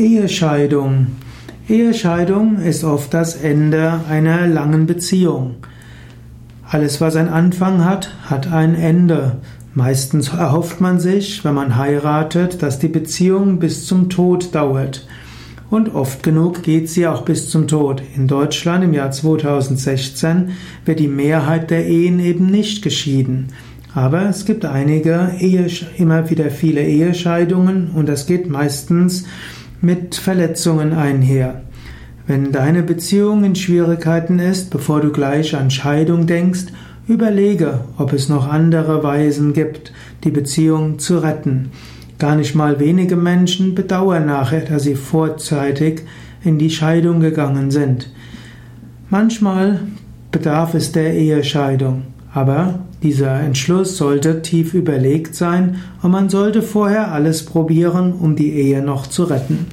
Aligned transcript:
Ehescheidung. 0.00 1.08
Ehescheidung 1.68 2.56
ist 2.56 2.84
oft 2.84 3.12
das 3.12 3.36
Ende 3.36 4.00
einer 4.08 4.46
langen 4.46 4.86
Beziehung. 4.86 5.56
Alles, 6.66 7.02
was 7.02 7.16
einen 7.16 7.28
Anfang 7.28 7.84
hat, 7.84 8.10
hat 8.24 8.50
ein 8.50 8.74
Ende. 8.74 9.36
Meistens 9.74 10.30
erhofft 10.30 10.80
man 10.80 11.00
sich, 11.00 11.44
wenn 11.44 11.54
man 11.54 11.76
heiratet, 11.76 12.62
dass 12.62 12.78
die 12.78 12.88
Beziehung 12.88 13.58
bis 13.58 13.84
zum 13.84 14.08
Tod 14.08 14.54
dauert. 14.54 15.06
Und 15.68 15.94
oft 15.94 16.22
genug 16.22 16.62
geht 16.62 16.88
sie 16.88 17.06
auch 17.06 17.22
bis 17.22 17.50
zum 17.50 17.68
Tod. 17.68 18.02
In 18.16 18.26
Deutschland 18.26 18.82
im 18.82 18.94
Jahr 18.94 19.10
2016 19.10 20.52
wird 20.86 20.98
die 20.98 21.08
Mehrheit 21.08 21.70
der 21.70 21.86
Ehen 21.86 22.20
eben 22.20 22.46
nicht 22.46 22.82
geschieden. 22.82 23.48
Aber 23.94 24.22
es 24.30 24.46
gibt 24.46 24.64
einige 24.64 25.32
Ehe, 25.38 25.66
immer 25.98 26.30
wieder 26.30 26.50
viele 26.50 26.82
Ehescheidungen 26.82 27.90
und 27.94 28.08
das 28.08 28.26
geht 28.26 28.48
meistens 28.48 29.26
mit 29.80 30.14
Verletzungen 30.14 30.92
einher. 30.92 31.62
Wenn 32.26 32.52
deine 32.52 32.82
Beziehung 32.82 33.44
in 33.44 33.56
Schwierigkeiten 33.56 34.38
ist, 34.38 34.70
bevor 34.70 35.00
du 35.00 35.10
gleich 35.10 35.56
an 35.56 35.70
Scheidung 35.70 36.26
denkst, 36.26 36.66
überlege, 37.08 37.80
ob 37.98 38.12
es 38.12 38.28
noch 38.28 38.48
andere 38.48 39.02
Weisen 39.02 39.52
gibt, 39.52 39.92
die 40.22 40.30
Beziehung 40.30 40.98
zu 40.98 41.18
retten. 41.18 41.70
Gar 42.18 42.36
nicht 42.36 42.54
mal 42.54 42.78
wenige 42.78 43.16
Menschen 43.16 43.74
bedauern 43.74 44.26
nachher, 44.26 44.60
dass 44.60 44.84
sie 44.84 44.94
vorzeitig 44.94 46.02
in 46.44 46.58
die 46.58 46.70
Scheidung 46.70 47.20
gegangen 47.20 47.70
sind. 47.70 48.12
Manchmal 49.08 49.80
bedarf 50.30 50.74
es 50.74 50.92
der 50.92 51.14
Ehescheidung, 51.14 52.02
aber 52.32 52.80
dieser 53.02 53.40
Entschluss 53.40 53.96
sollte 53.96 54.42
tief 54.42 54.74
überlegt 54.74 55.34
sein 55.34 55.80
und 56.02 56.10
man 56.10 56.28
sollte 56.28 56.62
vorher 56.62 57.12
alles 57.12 57.44
probieren, 57.44 58.12
um 58.12 58.36
die 58.36 58.52
Ehe 58.52 58.82
noch 58.82 59.06
zu 59.06 59.24
retten. 59.24 59.66